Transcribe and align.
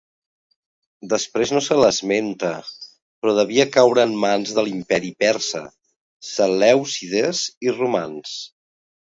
Després 1.09 1.51
no 1.55 1.59
se 1.65 1.75
l'esmenta 1.79 2.49
però 3.25 3.35
devia 3.41 3.67
caure 3.77 4.07
en 4.09 4.15
mans 4.23 4.55
de 4.61 4.65
l'imperi 4.69 5.13
persa, 5.27 5.63
selèucides 6.33 7.47
i 7.69 7.77
romans. 7.81 8.35